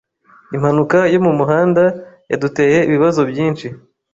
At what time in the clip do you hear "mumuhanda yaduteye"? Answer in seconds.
1.25-2.77